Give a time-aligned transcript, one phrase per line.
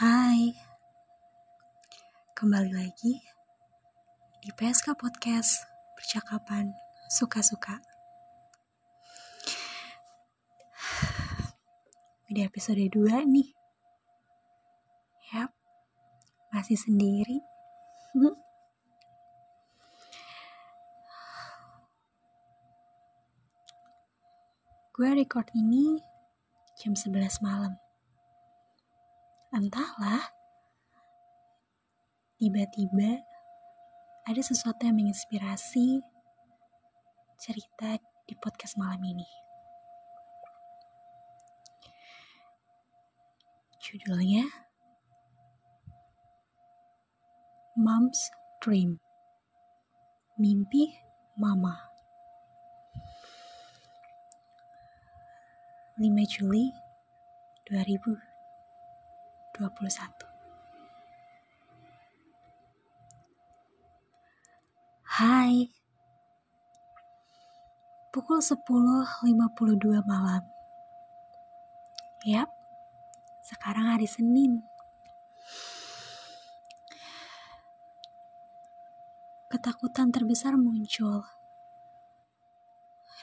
[0.00, 0.56] Hai,
[2.32, 3.20] kembali lagi
[4.40, 6.72] di PSK Podcast Percakapan
[7.12, 7.76] Suka-Suka.
[12.32, 13.52] Di episode 2 nih.
[15.36, 15.52] Yap,
[16.48, 17.44] masih sendiri.
[24.96, 26.00] Gue record ini
[26.80, 27.89] jam 11 malam.
[29.50, 30.30] Entahlah,
[32.38, 33.18] tiba-tiba
[34.22, 35.98] ada sesuatu yang menginspirasi
[37.34, 37.98] cerita
[38.30, 39.26] di podcast malam ini.
[43.82, 44.46] Judulnya
[47.74, 48.30] Mom's
[48.62, 49.02] Dream.
[50.38, 50.94] Mimpi
[51.34, 51.90] Mama.
[55.98, 56.06] 5
[56.38, 56.70] Juli
[57.66, 58.29] 2021
[65.04, 65.68] Hai.
[68.08, 70.40] Pukul 10.52 malam.
[72.24, 72.48] Yap,
[73.44, 74.64] sekarang hari Senin.
[79.52, 81.20] Ketakutan terbesar muncul.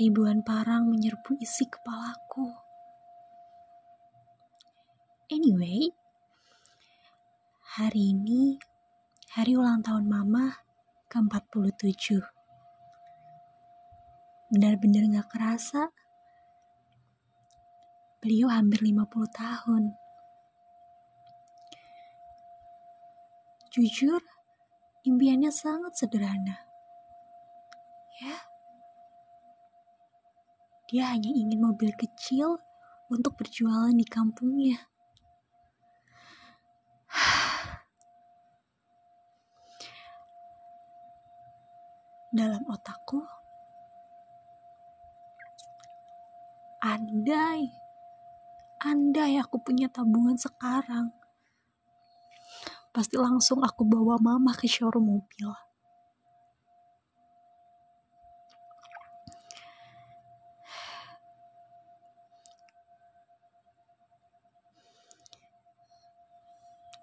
[0.00, 2.56] Ribuan parang menyerbu isi kepalaku.
[5.28, 5.92] Anyway,
[7.72, 8.60] hari ini
[9.32, 10.60] hari ulang tahun mama
[11.08, 12.20] ke-47.
[14.52, 15.88] Benar-benar gak kerasa.
[18.20, 19.88] Beliau hampir 50 tahun.
[23.72, 24.20] Jujur,
[25.08, 26.68] impiannya sangat sederhana.
[28.20, 28.36] Ya,
[30.92, 32.60] dia hanya ingin mobil kecil
[33.08, 34.91] untuk berjualan di kampungnya.
[42.32, 43.20] Dalam otakku,
[46.80, 47.68] andai,
[48.80, 51.12] andai aku punya tabungan sekarang,
[52.96, 55.52] pasti langsung aku bawa mama ke showroom mobil.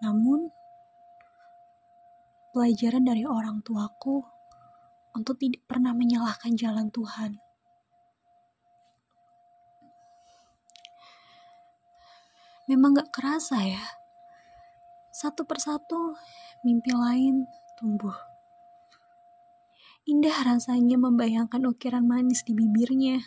[0.01, 0.49] Namun,
[2.49, 4.38] pelajaran dari orang tuaku
[5.13, 7.41] untuk tidak pernah menyalahkan jalan Tuhan.
[12.69, 13.81] Memang gak kerasa ya,
[15.09, 16.13] satu persatu
[16.61, 17.49] mimpi lain
[17.81, 18.13] tumbuh.
[20.05, 23.17] Indah rasanya membayangkan ukiran manis di bibirnya.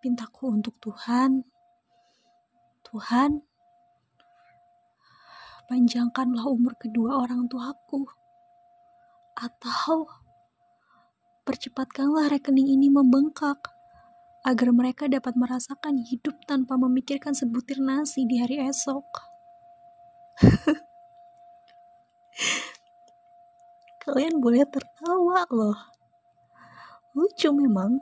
[0.00, 1.44] Pintaku untuk Tuhan,
[2.88, 3.44] Tuhan,
[5.68, 8.21] panjangkanlah umur kedua orang tuaku.
[9.42, 10.06] Atau
[11.42, 13.58] percepatkanlah rekening ini membengkak
[14.46, 19.06] agar mereka dapat merasakan hidup tanpa memikirkan sebutir nasi di hari esok.
[24.02, 25.78] Kalian boleh tertawa loh.
[27.14, 27.98] Lucu memang.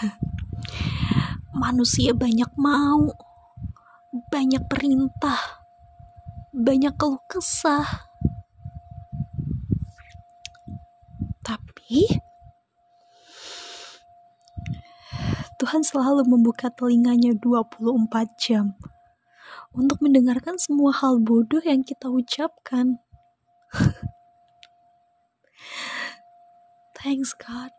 [1.64, 3.12] Manusia banyak mau,
[4.32, 5.64] banyak perintah,
[6.52, 8.07] banyak keluh kesah.
[11.88, 12.20] Tapi
[15.56, 17.88] Tuhan selalu membuka telinganya 24
[18.36, 18.76] jam
[19.72, 23.00] untuk mendengarkan semua hal bodoh yang kita ucapkan.
[27.00, 27.72] Thanks God.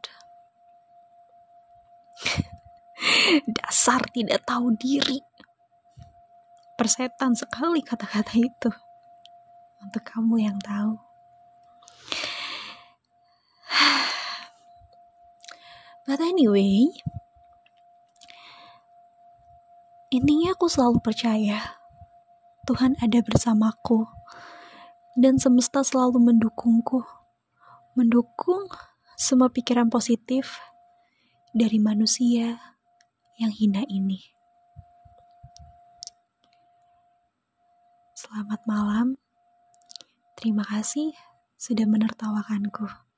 [3.62, 5.22] Dasar tidak tahu diri
[6.82, 8.74] persetan sekali kata-kata itu.
[9.86, 11.09] Untuk kamu yang tahu.
[16.10, 16.90] But anyway,
[20.10, 21.78] intinya aku selalu percaya
[22.66, 24.10] Tuhan ada bersamaku
[25.22, 27.06] dan semesta selalu mendukungku.
[27.94, 28.74] Mendukung
[29.22, 30.58] semua pikiran positif
[31.54, 32.58] dari manusia
[33.38, 34.34] yang hina ini.
[38.18, 39.14] Selamat malam.
[40.34, 41.14] Terima kasih
[41.62, 43.09] sudah menertawakanku.